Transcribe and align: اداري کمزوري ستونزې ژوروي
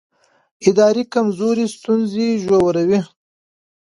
اداري 0.67 1.03
کمزوري 1.13 1.65
ستونزې 1.75 2.27
ژوروي 2.43 2.99